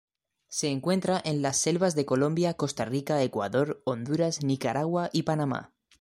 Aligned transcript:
Se 0.47 0.69
encuentra 0.69 1.21
en 1.23 1.43
las 1.43 1.57
selvas 1.57 1.93
de 1.93 2.07
Colombia, 2.07 2.55
Costa 2.55 2.85
Rica, 2.85 3.21
Ecuador, 3.21 3.83
Honduras, 3.85 4.43
Nicaragua 4.43 5.11
y 5.13 5.21
Panamá. 5.21 5.75